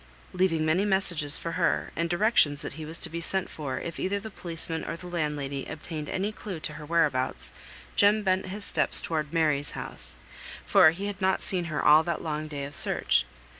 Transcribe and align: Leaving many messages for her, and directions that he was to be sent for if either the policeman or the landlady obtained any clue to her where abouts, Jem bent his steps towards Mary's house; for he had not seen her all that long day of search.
Leaving 0.33 0.65
many 0.65 0.83
messages 0.83 1.37
for 1.37 1.51
her, 1.51 1.91
and 1.95 2.09
directions 2.09 2.63
that 2.63 2.73
he 2.73 2.87
was 2.87 2.97
to 2.97 3.07
be 3.07 3.21
sent 3.21 3.51
for 3.51 3.79
if 3.79 3.99
either 3.99 4.19
the 4.19 4.31
policeman 4.31 4.83
or 4.83 4.97
the 4.97 5.05
landlady 5.05 5.63
obtained 5.67 6.09
any 6.09 6.31
clue 6.31 6.59
to 6.59 6.73
her 6.73 6.85
where 6.87 7.05
abouts, 7.05 7.51
Jem 7.95 8.23
bent 8.23 8.47
his 8.47 8.65
steps 8.65 8.99
towards 8.99 9.31
Mary's 9.31 9.73
house; 9.73 10.15
for 10.65 10.89
he 10.89 11.05
had 11.05 11.21
not 11.21 11.43
seen 11.43 11.65
her 11.65 11.85
all 11.85 12.01
that 12.01 12.23
long 12.23 12.47
day 12.47 12.65
of 12.65 12.73
search. 12.75 13.25